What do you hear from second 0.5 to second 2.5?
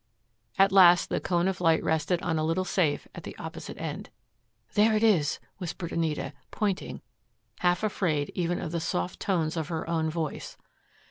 At last the cone of light rested on a